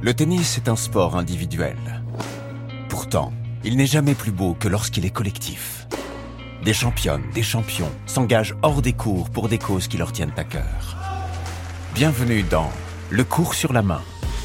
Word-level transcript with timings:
Le 0.00 0.14
tennis 0.14 0.58
est 0.58 0.68
un 0.68 0.76
sport 0.76 1.16
individuel. 1.16 1.76
Pourtant, 2.88 3.32
il 3.64 3.76
n'est 3.76 3.86
jamais 3.86 4.14
plus 4.14 4.30
beau 4.30 4.54
que 4.54 4.68
lorsqu'il 4.68 5.04
est 5.04 5.10
collectif. 5.10 5.88
Des 6.64 6.72
championnes, 6.72 7.24
des 7.34 7.42
champions 7.42 7.90
s'engagent 8.06 8.54
hors 8.62 8.80
des 8.80 8.92
cours 8.92 9.28
pour 9.28 9.48
des 9.48 9.58
causes 9.58 9.88
qui 9.88 9.96
leur 9.96 10.12
tiennent 10.12 10.32
à 10.36 10.44
cœur. 10.44 10.96
Bienvenue 11.96 12.44
dans 12.44 12.70
Le 13.10 13.24
cours 13.24 13.54
sur 13.54 13.72
la 13.72 13.82
main, 13.82 14.00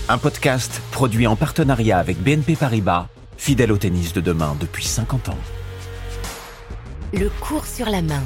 un 0.09 0.17
podcast 0.17 0.81
produit 0.91 1.27
en 1.27 1.35
partenariat 1.35 1.99
avec 1.99 2.17
BNP 2.17 2.55
Paribas, 2.55 3.07
fidèle 3.37 3.71
au 3.71 3.77
tennis 3.77 4.11
de 4.11 4.21
demain 4.21 4.57
depuis 4.59 4.85
50 4.85 5.29
ans. 5.29 5.37
Le 7.13 7.29
cours 7.41 7.67
sur 7.67 7.91
la 7.91 8.01
main. 8.01 8.23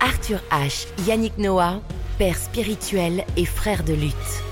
Arthur 0.00 0.40
H, 0.50 0.88
Yannick 1.06 1.38
Noah, 1.38 1.80
père 2.18 2.36
spirituel 2.36 3.24
et 3.36 3.44
frère 3.44 3.84
de 3.84 3.92
lutte. 3.94 4.42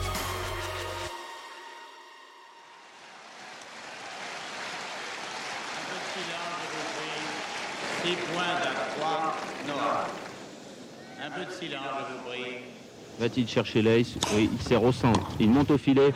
Six 8.06 8.14
points 8.32 8.44
à 8.44 9.00
3, 9.00 9.36
Noah. 9.66 10.06
Un 11.26 11.30
peu 11.32 11.44
de 11.44 11.50
silence, 11.50 11.82
je 12.08 12.14
vous 12.14 12.28
prie. 12.28 12.52
Va-t-il 13.18 13.48
chercher 13.48 13.82
l'ace 13.82 14.14
Oui, 14.32 14.48
il 14.52 14.62
sert 14.62 14.84
au 14.84 14.92
centre. 14.92 15.28
Il 15.40 15.50
monte 15.50 15.72
au 15.72 15.78
filet. 15.78 16.14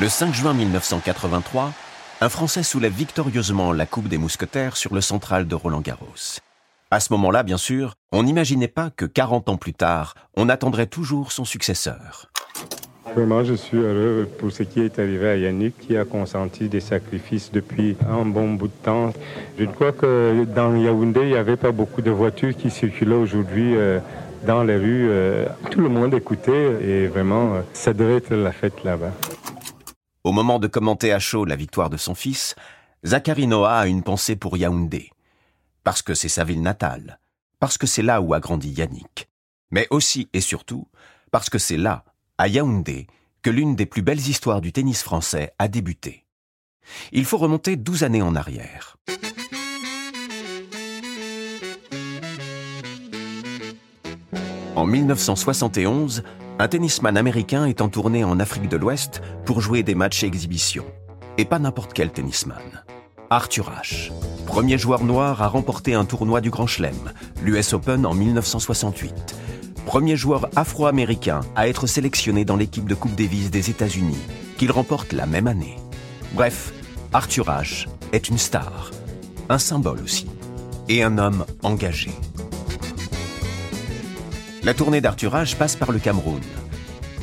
Le 0.00 0.08
5 0.08 0.32
juin 0.32 0.54
1983, 0.54 1.74
un 2.22 2.28
Français 2.30 2.62
soulève 2.62 2.94
victorieusement 2.94 3.74
la 3.74 3.84
Coupe 3.84 4.08
des 4.08 4.16
Mousquetaires 4.16 4.78
sur 4.78 4.94
le 4.94 5.02
central 5.02 5.46
de 5.46 5.54
Roland-Garros. 5.54 6.38
À 6.90 6.98
ce 6.98 7.12
moment-là, 7.12 7.42
bien 7.42 7.58
sûr, 7.58 7.96
on 8.12 8.22
n'imaginait 8.22 8.66
pas 8.66 8.88
que 8.88 9.04
40 9.04 9.50
ans 9.50 9.58
plus 9.58 9.74
tard, 9.74 10.14
on 10.38 10.48
attendrait 10.48 10.86
toujours 10.86 11.32
son 11.32 11.44
successeur. 11.44 12.31
Vraiment, 13.14 13.44
je 13.44 13.52
suis 13.52 13.76
heureux 13.76 14.26
pour 14.38 14.50
ce 14.52 14.62
qui 14.62 14.80
est 14.80 14.98
arrivé 14.98 15.28
à 15.28 15.36
Yannick, 15.36 15.76
qui 15.78 15.98
a 15.98 16.06
consenti 16.06 16.68
des 16.70 16.80
sacrifices 16.80 17.52
depuis 17.52 17.94
un 18.08 18.24
bon 18.24 18.54
bout 18.54 18.68
de 18.68 18.82
temps. 18.82 19.12
Je 19.58 19.66
crois 19.66 19.92
que 19.92 20.44
dans 20.44 20.74
Yaoundé, 20.74 21.20
il 21.20 21.28
n'y 21.28 21.36
avait 21.36 21.58
pas 21.58 21.72
beaucoup 21.72 22.00
de 22.00 22.10
voitures 22.10 22.56
qui 22.56 22.70
circulaient 22.70 23.14
aujourd'hui 23.14 23.76
euh, 23.76 24.00
dans 24.46 24.64
les 24.64 24.76
rues. 24.76 25.08
Euh, 25.10 25.44
tout 25.70 25.80
le 25.80 25.90
monde 25.90 26.14
écoutait 26.14 26.78
et 26.82 27.06
vraiment, 27.06 27.56
euh, 27.56 27.60
ça 27.74 27.92
devait 27.92 28.16
être 28.16 28.34
la 28.34 28.50
fête 28.50 28.82
là-bas. 28.82 29.12
Au 30.24 30.32
moment 30.32 30.58
de 30.58 30.66
commenter 30.66 31.12
à 31.12 31.18
chaud 31.18 31.44
la 31.44 31.56
victoire 31.56 31.90
de 31.90 31.98
son 31.98 32.14
fils, 32.14 32.54
Zachary 33.04 33.46
Noah 33.46 33.80
a 33.80 33.86
une 33.88 34.02
pensée 34.02 34.36
pour 34.36 34.56
Yaoundé. 34.56 35.10
Parce 35.84 36.00
que 36.00 36.14
c'est 36.14 36.28
sa 36.28 36.44
ville 36.44 36.62
natale, 36.62 37.18
parce 37.60 37.76
que 37.76 37.86
c'est 37.86 38.02
là 38.02 38.22
où 38.22 38.32
a 38.32 38.40
grandi 38.40 38.70
Yannick, 38.70 39.28
mais 39.70 39.86
aussi 39.90 40.28
et 40.32 40.40
surtout 40.40 40.86
parce 41.32 41.50
que 41.50 41.58
c'est 41.58 41.78
là, 41.78 42.04
à 42.42 42.48
Yaoundé, 42.48 43.06
que 43.42 43.50
l'une 43.50 43.76
des 43.76 43.86
plus 43.86 44.02
belles 44.02 44.18
histoires 44.18 44.60
du 44.60 44.72
tennis 44.72 45.00
français 45.00 45.52
a 45.60 45.68
débuté. 45.68 46.26
Il 47.12 47.24
faut 47.24 47.38
remonter 47.38 47.76
12 47.76 48.02
années 48.02 48.20
en 48.20 48.34
arrière. 48.34 48.96
En 54.74 54.86
1971, 54.86 56.24
un 56.58 56.66
tennisman 56.66 57.16
américain 57.16 57.66
est 57.66 57.80
en 57.80 57.88
tournée 57.88 58.24
en 58.24 58.40
Afrique 58.40 58.68
de 58.68 58.76
l'Ouest 58.76 59.22
pour 59.44 59.60
jouer 59.60 59.84
des 59.84 59.94
matchs 59.94 60.24
exhibition. 60.24 60.84
Et 61.38 61.44
pas 61.44 61.60
n'importe 61.60 61.92
quel 61.92 62.10
tennisman. 62.10 62.82
Arthur 63.30 63.70
Ashe, 63.70 64.10
premier 64.46 64.78
joueur 64.78 65.04
noir 65.04 65.42
à 65.42 65.46
remporter 65.46 65.94
un 65.94 66.04
tournoi 66.04 66.40
du 66.40 66.50
Grand 66.50 66.66
Chelem, 66.66 67.12
l'US 67.44 67.72
Open 67.72 68.04
en 68.04 68.14
1968. 68.14 69.36
Premier 69.86 70.16
joueur 70.16 70.48
afro-américain 70.54 71.40
à 71.56 71.68
être 71.68 71.86
sélectionné 71.86 72.44
dans 72.44 72.56
l'équipe 72.56 72.88
de 72.88 72.94
Coupe 72.94 73.14
Davis 73.14 73.50
des 73.50 73.68
États-Unis, 73.68 74.18
qu'il 74.56 74.70
remporte 74.70 75.12
la 75.12 75.26
même 75.26 75.48
année. 75.48 75.76
Bref, 76.34 76.72
Arthur 77.12 77.50
Ashe 77.50 77.88
est 78.12 78.28
une 78.28 78.38
star, 78.38 78.90
un 79.48 79.58
symbole 79.58 80.00
aussi, 80.00 80.28
et 80.88 81.02
un 81.02 81.18
homme 81.18 81.44
engagé. 81.62 82.10
La 84.62 84.72
tournée 84.72 85.00
d'Arthur 85.00 85.34
Ashe 85.34 85.56
passe 85.56 85.74
par 85.74 85.90
le 85.90 85.98
Cameroun. 85.98 86.40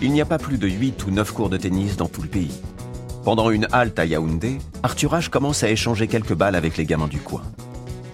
Il 0.01 0.11
n'y 0.11 0.21
a 0.21 0.25
pas 0.25 0.37
plus 0.37 0.57
de 0.57 0.67
8 0.67 1.05
ou 1.05 1.11
9 1.11 1.31
cours 1.31 1.49
de 1.49 1.57
tennis 1.57 1.95
dans 1.95 2.07
tout 2.07 2.21
le 2.21 2.27
pays. 2.27 2.59
Pendant 3.23 3.49
une 3.49 3.67
halte 3.71 3.99
à 3.99 4.05
Yaoundé, 4.05 4.57
Arthur 4.83 5.13
Ashe 5.13 5.29
commence 5.29 5.63
à 5.63 5.69
échanger 5.69 6.07
quelques 6.07 6.33
balles 6.33 6.55
avec 6.55 6.75
les 6.77 6.85
gamins 6.85 7.07
du 7.07 7.19
coin. 7.19 7.43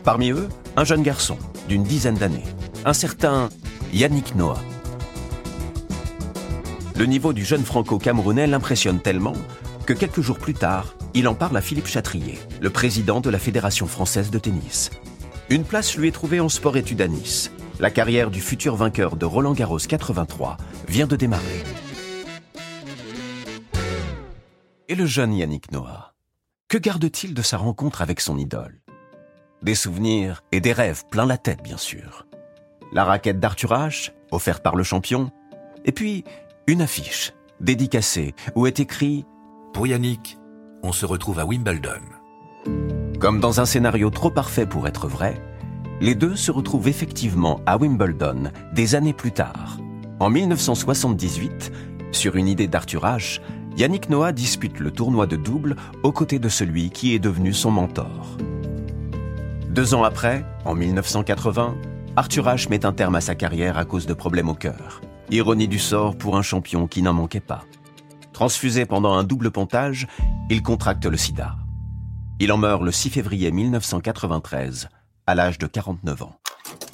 Parmi 0.04 0.30
eux, 0.30 0.48
un 0.78 0.84
jeune 0.84 1.02
garçon 1.02 1.38
d'une 1.68 1.84
dizaine 1.84 2.16
d'années, 2.16 2.44
un 2.86 2.94
certain 2.94 3.50
Yannick 3.94 4.36
Noah. 4.36 4.62
Le 6.96 7.06
niveau 7.06 7.34
du 7.34 7.46
jeune 7.46 7.64
franco-camerounais 7.64 8.48
l'impressionne 8.48 9.00
tellement 9.00 9.34
que 9.86 9.94
quelques 9.94 10.22
jours 10.22 10.38
plus 10.38 10.54
tard, 10.54 10.96
il 11.14 11.28
en 11.28 11.36
parle 11.36 11.56
à 11.58 11.62
Philippe 11.62 11.88
Chatrier, 11.88 12.40
le 12.62 12.70
président 12.70 13.22
de 13.22 13.30
la 13.30 13.40
Fédération 13.40 13.88
française 13.88 14.32
de 14.32 14.40
tennis. 14.40 14.92
Une 15.50 15.64
place 15.64 15.96
lui 15.96 16.08
est 16.08 16.12
trouvée 16.12 16.40
en 16.40 16.50
sport-études 16.50 17.02
à 17.02 17.08
Nice. 17.08 17.52
La 17.80 17.92
carrière 17.92 18.32
du 18.32 18.42
futur 18.42 18.76
vainqueur 18.76 19.16
de 19.16 19.26
Roland 19.26 19.54
Garros 19.54 19.78
83 19.78 20.58
vient 20.88 21.08
de 21.08 21.16
démarrer. 21.16 21.64
Et 24.90 24.96
le 24.96 25.06
jeune 25.06 25.34
Yannick 25.34 25.72
Noah 25.72 26.14
Que 26.68 26.78
garde-t-il 26.78 27.34
de 27.34 27.42
sa 27.42 27.58
rencontre 27.58 28.02
avec 28.02 28.20
son 28.22 28.38
idole? 28.38 28.82
Des 29.62 29.76
souvenirs 29.76 30.44
et 30.52 30.60
des 30.60 30.74
rêves 30.74 31.04
plein 31.10 31.26
la 31.26 31.38
tête, 31.38 31.64
bien 31.64 31.78
sûr. 31.78 32.26
La 32.96 33.04
raquette 33.04 33.42
d'Arthur 33.42 33.74
Ashe, 33.74 34.14
offerte 34.32 34.64
par 34.64 34.78
le 34.78 34.84
champion, 34.84 35.30
et 35.84 35.92
puis 35.92 36.24
une 36.66 36.82
affiche, 36.82 37.34
dédicacée, 37.60 38.34
où 38.56 38.68
est 38.68 38.80
écrit 38.80 39.26
Pour 39.74 39.86
Yannick, 39.86 40.38
on 40.82 40.94
se 40.94 41.06
retrouve 41.06 41.40
à 41.40 41.46
Wimbledon. 41.46 42.00
Comme 43.20 43.42
dans 43.42 43.60
un 43.60 43.66
scénario 43.66 44.10
trop 44.12 44.30
parfait 44.30 44.66
pour 44.66 44.88
être 44.88 45.10
vrai, 45.10 45.36
les 46.00 46.16
deux 46.16 46.38
se 46.38 46.52
retrouvent 46.52 46.88
effectivement 46.88 47.60
à 47.66 47.76
Wimbledon 47.76 48.50
des 48.72 48.96
années 48.96 49.12
plus 49.12 49.34
tard. 49.34 49.78
En 50.22 50.30
1978, 50.30 51.74
sur 52.14 52.38
une 52.38 52.48
idée 52.48 52.70
d'Arthur 52.70 53.04
Ashe, 53.04 53.42
Yannick 53.76 54.10
Noah 54.10 54.32
dispute 54.32 54.80
le 54.80 54.92
tournoi 54.92 55.28
de 55.28 55.36
double 55.36 55.76
aux 56.04 56.14
côtés 56.14 56.40
de 56.40 56.48
celui 56.48 56.92
qui 56.92 57.14
est 57.14 57.20
devenu 57.20 57.52
son 57.52 57.72
mentor. 57.72 58.38
Deux 59.68 59.94
ans 59.96 60.06
après, 60.06 60.46
en 60.64 60.76
1980, 60.76 61.76
Arthur 62.18 62.48
Ashe 62.48 62.70
met 62.70 62.86
un 62.86 62.94
terme 62.94 63.16
à 63.16 63.22
sa 63.22 63.36
carrière 63.36 63.78
à 63.78 63.84
cause 63.84 64.06
de 64.06 64.14
problèmes 64.14 64.48
au 64.48 64.54
cœur. 64.54 65.02
Ironie 65.32 65.68
du 65.68 65.80
sort 65.80 66.16
pour 66.16 66.38
un 66.38 66.42
champion 66.42 66.88
qui 66.88 67.02
n'en 67.02 67.12
manquait 67.12 67.42
pas. 67.42 67.66
Transfusé 68.32 68.86
pendant 68.86 69.16
un 69.16 69.26
double 69.26 69.52
pontage, 69.52 70.08
il 70.50 70.64
contracte 70.64 71.06
le 71.06 71.18
sida. 71.18 71.58
Il 72.40 72.54
en 72.54 72.58
meurt 72.58 72.84
le 72.84 72.94
6 72.94 73.10
février 73.10 73.52
1993, 73.52 74.88
à 75.28 75.36
l'âge 75.36 75.58
de 75.58 75.68
49 75.68 76.24
ans. 76.24 76.40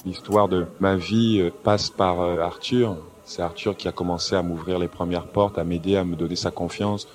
L'histoire 0.05 0.47
de 0.47 0.65
ma 0.79 0.95
vie 0.95 1.39
euh, 1.39 1.51
passe 1.63 1.91
par 1.91 2.19
euh, 2.21 2.39
Arthur. 2.39 2.97
C'est 3.23 3.43
Arthur 3.43 3.77
qui 3.77 3.87
a 3.87 3.91
commencé 3.91 4.35
à 4.35 4.41
m'ouvrir 4.41 4.79
les 4.79 4.87
premières 4.87 5.27
portes, 5.27 5.59
à 5.59 5.63
m'aider, 5.63 5.97
à 5.97 6.03
me 6.03 6.15
donner 6.15 6.35
sa 6.35 6.49
confiance, 6.49 7.07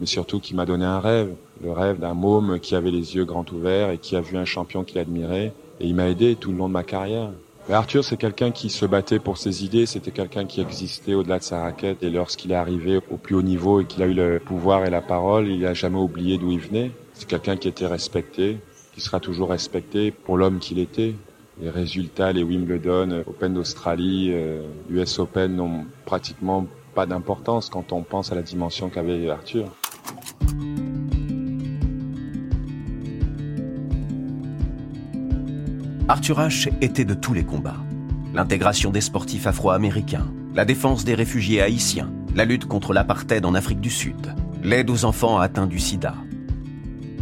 mais 0.00 0.06
surtout 0.06 0.38
qui 0.38 0.54
m'a 0.54 0.66
donné 0.66 0.84
un 0.84 1.00
rêve. 1.00 1.34
Le 1.62 1.72
rêve 1.72 1.98
d'un 1.98 2.12
môme 2.12 2.60
qui 2.60 2.74
avait 2.74 2.90
les 2.90 3.16
yeux 3.16 3.24
grands 3.24 3.46
ouverts 3.50 3.88
et 3.88 3.96
qui 3.96 4.16
a 4.16 4.20
vu 4.20 4.36
un 4.36 4.44
champion 4.44 4.84
qu'il 4.84 4.98
admirait. 4.98 5.54
Et 5.80 5.86
il 5.86 5.94
m'a 5.94 6.10
aidé 6.10 6.36
tout 6.36 6.52
le 6.52 6.58
long 6.58 6.68
de 6.68 6.74
ma 6.74 6.84
carrière. 6.84 7.30
Arthur, 7.72 8.04
c'est 8.04 8.18
quelqu'un 8.18 8.50
qui 8.50 8.68
se 8.68 8.84
battait 8.84 9.18
pour 9.18 9.38
ses 9.38 9.64
idées, 9.64 9.86
c'était 9.86 10.10
quelqu'un 10.10 10.44
qui 10.44 10.60
existait 10.60 11.14
au-delà 11.14 11.38
de 11.38 11.44
sa 11.44 11.62
raquette. 11.62 12.02
Et 12.02 12.10
lorsqu'il 12.10 12.52
est 12.52 12.56
arrivé 12.56 13.00
au 13.10 13.16
plus 13.16 13.34
haut 13.34 13.42
niveau 13.42 13.80
et 13.80 13.86
qu'il 13.86 14.02
a 14.02 14.06
eu 14.06 14.12
le 14.12 14.38
pouvoir 14.38 14.84
et 14.84 14.90
la 14.90 15.00
parole, 15.00 15.48
il 15.48 15.60
n'a 15.60 15.72
jamais 15.72 15.98
oublié 15.98 16.36
d'où 16.36 16.50
il 16.50 16.60
venait. 16.60 16.90
C'est 17.14 17.26
quelqu'un 17.26 17.56
qui 17.56 17.68
était 17.68 17.86
respecté, 17.86 18.58
qui 18.92 19.00
sera 19.00 19.18
toujours 19.18 19.48
respecté 19.48 20.10
pour 20.10 20.36
l'homme 20.36 20.58
qu'il 20.58 20.78
était. 20.78 21.14
Les 21.60 21.70
résultats, 21.70 22.32
les 22.32 22.42
Wimbledon, 22.42 23.22
Open 23.26 23.54
d'Australie, 23.54 24.30
euh, 24.32 24.62
US 24.90 25.18
Open 25.18 25.56
n'ont 25.56 25.86
pratiquement 26.04 26.66
pas 26.94 27.06
d'importance 27.06 27.70
quand 27.70 27.92
on 27.92 28.02
pense 28.02 28.30
à 28.30 28.34
la 28.34 28.42
dimension 28.42 28.90
qu'avait 28.90 29.30
Arthur. 29.30 29.72
Arthur 36.06 36.38
Ashe 36.38 36.68
était 36.82 37.06
de 37.06 37.14
tous 37.14 37.32
les 37.32 37.44
combats. 37.44 37.82
L'intégration 38.34 38.90
des 38.90 39.00
sportifs 39.00 39.46
afro-américains, 39.46 40.26
la 40.54 40.66
défense 40.66 41.02
des 41.02 41.14
réfugiés 41.14 41.62
haïtiens, 41.62 42.12
la 42.34 42.44
lutte 42.44 42.66
contre 42.66 42.92
l'apartheid 42.92 43.46
en 43.46 43.54
Afrique 43.54 43.80
du 43.80 43.88
Sud, 43.88 44.34
l'aide 44.62 44.90
aux 44.90 45.06
enfants 45.06 45.38
atteints 45.38 45.66
du 45.66 45.78
sida. 45.78 46.14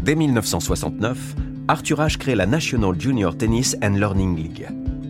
Dès 0.02 0.17
1969, 0.17 1.37
Arthur 1.69 2.00
Ashe 2.00 2.17
crée 2.17 2.34
la 2.34 2.46
National 2.46 3.00
Junior 3.00 3.37
Tennis 3.37 3.76
and 3.84 3.94
Learning 3.94 4.37
League, 4.37 4.67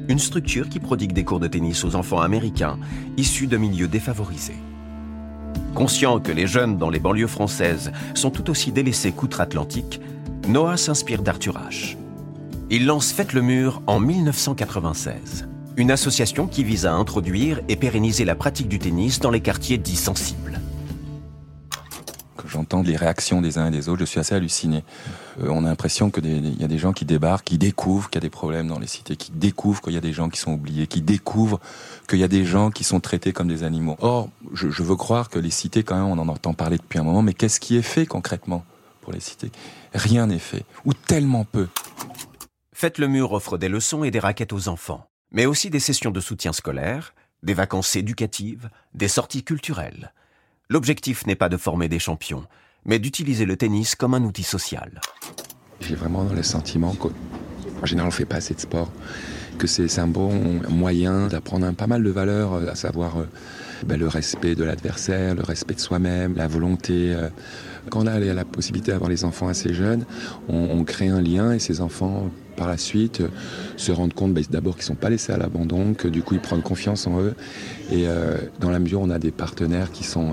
une 0.07 0.19
structure 0.19 0.69
qui 0.69 0.79
prodigue 0.79 1.15
des 1.15 1.25
cours 1.25 1.41
de 1.41 1.49
tennis 1.49 1.83
aux 1.83 1.97
enfants 1.97 2.21
américains 2.21 2.79
issus 3.17 3.47
de 3.47 3.57
milieux 3.57 3.89
défavorisés. 3.89 4.61
Conscient 5.75 6.21
que 6.21 6.33
les 6.33 6.47
jeunes 6.47 6.77
dans 6.77 6.91
les 6.91 7.01
banlieues 7.01 7.27
françaises 7.27 7.91
sont 8.13 8.31
tout 8.31 8.51
aussi 8.51 8.71
délaissés 8.71 9.13
qu'outre-Atlantique, 9.13 9.99
Noah 10.47 10.77
s'inspire 10.77 11.23
d'Arthur 11.23 11.57
Ashe. 11.57 11.97
Il 12.71 12.87
lance 12.87 13.13
Faites 13.13 13.33
le 13.33 13.43
mur 13.43 13.83
en 13.87 14.01
1996, 14.01 15.47
une 15.77 15.91
association 15.91 16.47
qui 16.47 16.65
vise 16.65 16.87
à 16.87 16.95
introduire 16.95 17.61
et 17.69 17.77
pérenniser 17.77 18.25
la 18.25 18.35
pratique 18.35 18.69
du 18.69 18.79
tennis 18.79 19.21
dans 19.21 19.31
les 19.31 19.41
quartiers 19.41 19.79
dits 19.79 19.97
sensibles. 19.97 20.61
j'entends 22.47 22.83
les 22.83 22.97
réactions 22.97 23.41
des 23.41 23.57
uns 23.59 23.69
et 23.69 23.71
des 23.71 23.89
autres, 23.89 24.01
je 24.01 24.05
suis 24.05 24.21
assez 24.21 24.35
halluciné. 24.35 24.85
Euh, 25.41 25.49
on 25.49 25.65
a 25.65 25.69
l'impression 25.69 26.11
que 26.11 26.21
il 26.21 26.61
y 26.61 26.65
a 26.65 26.69
des 26.69 26.79
gens 26.79 26.93
qui 26.93 27.05
débarquent, 27.05 27.47
qui 27.47 27.59
découvrent 27.59 28.11
qu'il 28.11 28.21
y 28.21 28.23
a 28.25 28.27
des 28.27 28.31
problèmes 28.31 28.69
dans 28.69 28.79
les 28.79 28.87
cités, 28.87 29.17
qui 29.17 29.33
découvrent 29.33 29.81
qu'il 29.81 29.95
y 29.95 29.99
a 29.99 30.03
des 30.03 30.13
gens 30.13 30.29
qui 30.29 30.39
sont 30.39 30.53
oubliés, 30.53 30.87
qui 30.87 31.01
découvrent 31.01 31.61
qu'il 32.09 32.19
y 32.19 32.25
a 32.25 32.29
des 32.29 32.45
gens 32.45 32.71
qui 32.71 32.85
sont 32.85 33.01
traités 33.01 33.33
comme 33.33 33.49
des 33.49 33.65
animaux. 33.65 33.97
Or, 34.01 34.29
je, 34.53 34.71
je 34.71 34.83
veux 34.83 34.97
croire 34.97 35.31
que 35.31 35.39
les 35.39 35.51
cités, 35.51 35.83
quand 35.83 35.97
même, 35.97 36.07
on 36.07 36.19
en 36.19 36.29
entend 36.29 36.53
parler 36.53 36.77
depuis 36.77 36.99
un 36.99 37.05
moment, 37.05 37.23
mais 37.23 37.35
qu'est-ce 37.35 37.61
qui 37.61 37.77
est 37.77 37.83
fait 37.83 38.07
concrètement 38.07 38.65
pour 39.01 39.13
les 39.13 39.21
cités? 39.21 39.51
Rien 39.95 40.27
n'est 40.27 40.39
fait, 40.39 40.65
ou 40.85 40.93
tellement 40.93 41.45
peu. 41.45 41.69
Faites 42.83 42.99
le 42.99 43.07
mur 43.07 43.31
offre 43.31 43.59
des 43.59 43.69
leçons 43.69 44.03
et 44.03 44.11
des 44.11 44.19
raquettes 44.19 44.53
aux 44.53 44.67
enfants, 44.67 45.09
mais 45.31 45.47
aussi 45.47 45.71
des 45.71 45.79
sessions 45.79 46.11
de 46.11 46.19
soutien 46.19 46.53
scolaire, 46.53 47.15
des 47.45 47.55
vacances 47.55 47.95
éducatives, 47.95 48.71
des 48.93 49.07
sorties 49.07 49.45
culturelles. 49.45 50.13
L'objectif 50.69 51.25
n'est 51.25 51.37
pas 51.37 51.49
de 51.49 51.57
former 51.57 51.89
des 51.89 52.01
champions, 52.01 52.45
mais 52.85 52.99
d'utiliser 52.99 53.45
le 53.45 53.57
tennis 53.57 53.95
comme 53.95 54.15
un 54.15 54.25
outil 54.25 54.43
social. 54.43 55.01
J'ai 55.81 55.95
vraiment 55.95 56.25
le 56.25 56.43
sentiment 56.43 56.93
qu'en 56.97 57.87
général 57.87 58.09
on 58.09 58.11
ne 58.11 58.17
fait 58.17 58.25
pas 58.25 58.39
assez 58.39 58.55
de 58.55 58.61
sport, 58.61 58.91
que 59.59 59.69
c'est 59.69 60.01
un 60.01 60.09
bon 60.09 60.61
moyen 60.69 61.29
d'apprendre 61.29 61.73
pas 61.75 61.87
mal 61.87 62.03
de 62.03 62.11
valeurs, 62.11 62.69
à 62.69 62.75
savoir 62.75 63.19
euh, 63.19 63.29
ben, 63.87 63.97
le 63.97 64.09
respect 64.09 64.57
de 64.57 64.65
l'adversaire, 64.65 65.37
le 65.37 65.45
respect 65.45 65.75
de 65.75 65.81
soi-même, 65.81 66.35
la 66.35 66.49
volonté. 66.49 67.15
Euh. 67.15 67.29
Quand 67.91 68.03
on 68.03 68.07
a 68.07 68.19
la 68.19 68.45
possibilité 68.45 68.93
d'avoir 68.93 69.11
les 69.11 69.25
enfants 69.25 69.49
assez 69.49 69.75
jeunes, 69.75 70.05
on, 70.49 70.85
crée 70.85 71.09
un 71.09 71.21
lien 71.21 71.53
et 71.53 71.59
ces 71.59 71.81
enfants 71.81 72.31
par 72.57 72.69
la 72.69 72.77
suite 72.77 73.21
euh, 73.21 73.29
se 73.77 73.93
rendent 73.93 74.15
compte 74.15 74.35
ben, 74.35 74.45
d'abord 74.51 74.75
qu'ils 74.75 74.83
ne 74.83 74.87
sont 74.87 74.95
pas 74.95 75.11
laissés 75.11 75.33
à 75.33 75.37
l'abandon, 75.37 75.95
que 75.95 76.09
du 76.09 76.23
coup 76.23 76.35
ils 76.35 76.41
prennent 76.41 76.63
confiance 76.63 77.07
en 77.07 77.21
eux. 77.21 77.35
Et 77.91 78.07
dans 78.61 78.71
la 78.71 78.79
mesure 78.79 79.01
où 79.01 79.05
on 79.05 79.11
a 79.11 79.19
des 79.19 79.31
partenaires 79.31 79.91
qui 79.93 80.05
sont 80.05 80.33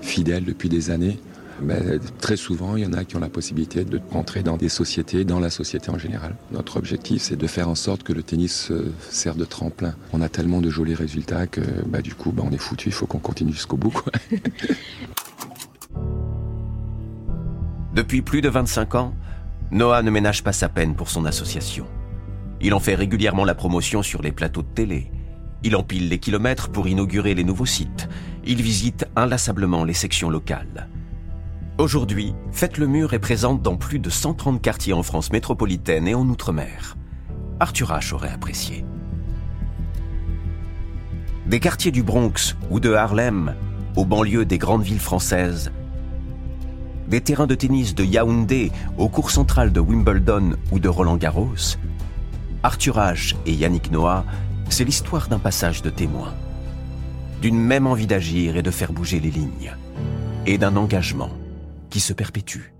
fidèles 0.00 0.44
depuis 0.44 0.68
des 0.68 0.90
années, 0.90 1.18
ben, 1.60 2.00
très 2.20 2.36
souvent, 2.36 2.76
il 2.76 2.84
y 2.84 2.86
en 2.86 2.92
a 2.92 3.04
qui 3.04 3.16
ont 3.16 3.20
la 3.20 3.28
possibilité 3.28 3.84
de 3.84 4.00
rentrer 4.10 4.42
dans 4.42 4.56
des 4.56 4.68
sociétés, 4.68 5.24
dans 5.24 5.40
la 5.40 5.50
société 5.50 5.90
en 5.90 5.98
général. 5.98 6.36
Notre 6.52 6.76
objectif, 6.76 7.22
c'est 7.22 7.36
de 7.36 7.46
faire 7.46 7.68
en 7.68 7.74
sorte 7.74 8.02
que 8.02 8.12
le 8.12 8.22
tennis 8.22 8.70
euh, 8.70 8.92
serve 9.10 9.38
de 9.38 9.44
tremplin. 9.44 9.94
On 10.12 10.20
a 10.20 10.28
tellement 10.28 10.60
de 10.60 10.70
jolis 10.70 10.94
résultats 10.94 11.46
que 11.46 11.60
bah, 11.86 12.02
du 12.02 12.14
coup, 12.14 12.32
bah, 12.32 12.42
on 12.46 12.52
est 12.52 12.58
foutu, 12.58 12.88
il 12.88 12.92
faut 12.92 13.06
qu'on 13.06 13.18
continue 13.18 13.52
jusqu'au 13.52 13.76
bout. 13.76 13.94
Depuis 17.94 18.22
plus 18.22 18.40
de 18.40 18.48
25 18.48 18.96
ans, 18.96 19.14
Noah 19.70 20.02
ne 20.02 20.10
ménage 20.10 20.42
pas 20.42 20.52
sa 20.52 20.68
peine 20.68 20.96
pour 20.96 21.08
son 21.08 21.24
association. 21.26 21.86
Il 22.60 22.74
en 22.74 22.80
fait 22.80 22.96
régulièrement 22.96 23.44
la 23.44 23.54
promotion 23.54 24.02
sur 24.02 24.20
les 24.20 24.32
plateaux 24.32 24.62
de 24.62 24.68
télé. 24.74 25.12
Il 25.62 25.76
empile 25.76 26.08
les 26.08 26.18
kilomètres 26.18 26.70
pour 26.70 26.88
inaugurer 26.88 27.34
les 27.34 27.44
nouveaux 27.44 27.66
sites. 27.66 28.08
Il 28.44 28.62
visite 28.62 29.06
inlassablement 29.14 29.84
les 29.84 29.94
sections 29.94 30.28
locales. 30.28 30.88
Aujourd'hui, 31.78 32.34
Faites 32.50 32.78
le 32.78 32.88
Mur 32.88 33.14
est 33.14 33.20
présente 33.20 33.62
dans 33.62 33.76
plus 33.76 34.00
de 34.00 34.10
130 34.10 34.60
quartiers 34.60 34.92
en 34.92 35.04
France 35.04 35.30
métropolitaine 35.30 36.08
et 36.08 36.16
en 36.16 36.28
Outre-mer. 36.28 36.96
Arthur 37.60 37.92
H 37.92 38.12
aurait 38.12 38.32
apprécié. 38.32 38.84
Des 41.46 41.60
quartiers 41.60 41.92
du 41.92 42.02
Bronx 42.02 42.56
ou 42.70 42.80
de 42.80 42.92
Harlem, 42.92 43.54
aux 43.94 44.04
banlieues 44.04 44.46
des 44.46 44.58
grandes 44.58 44.82
villes 44.82 44.98
françaises, 44.98 45.70
des 47.08 47.20
terrains 47.20 47.46
de 47.46 47.54
tennis 47.54 47.94
de 47.94 48.04
Yaoundé 48.04 48.72
au 48.98 49.08
cours 49.08 49.30
central 49.30 49.72
de 49.72 49.80
Wimbledon 49.80 50.56
ou 50.70 50.78
de 50.78 50.88
Roland 50.88 51.16
Garros, 51.16 51.76
Arthur 52.62 52.96
H 52.96 53.34
et 53.46 53.52
Yannick 53.52 53.90
Noah, 53.90 54.24
c'est 54.70 54.84
l'histoire 54.84 55.28
d'un 55.28 55.38
passage 55.38 55.82
de 55.82 55.90
témoin, 55.90 56.32
d'une 57.42 57.58
même 57.58 57.86
envie 57.86 58.06
d'agir 58.06 58.56
et 58.56 58.62
de 58.62 58.70
faire 58.70 58.92
bouger 58.92 59.20
les 59.20 59.30
lignes, 59.30 59.74
et 60.46 60.58
d'un 60.58 60.76
engagement 60.76 61.30
qui 61.90 62.00
se 62.00 62.12
perpétue. 62.12 62.72